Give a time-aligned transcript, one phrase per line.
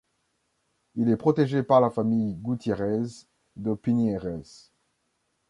[0.95, 3.03] Il est protégé par la famille Gutiérrez
[3.55, 4.71] de Piñeres.